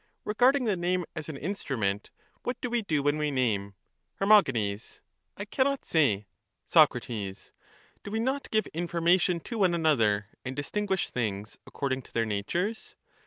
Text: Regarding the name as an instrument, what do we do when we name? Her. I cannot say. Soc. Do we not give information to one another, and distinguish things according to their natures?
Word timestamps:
Regarding 0.25 0.63
the 0.63 0.75
name 0.75 1.05
as 1.15 1.29
an 1.29 1.37
instrument, 1.37 2.09
what 2.41 2.59
do 2.59 2.71
we 2.71 2.81
do 2.81 3.03
when 3.03 3.19
we 3.19 3.29
name? 3.29 3.75
Her. 4.15 4.25
I 4.33 5.45
cannot 5.45 5.85
say. 5.85 6.25
Soc. 6.65 6.99
Do 7.05 7.43
we 8.09 8.19
not 8.19 8.49
give 8.49 8.65
information 8.73 9.39
to 9.41 9.59
one 9.59 9.75
another, 9.75 10.29
and 10.43 10.55
distinguish 10.55 11.11
things 11.11 11.59
according 11.67 12.01
to 12.01 12.13
their 12.13 12.25
natures? 12.25 12.95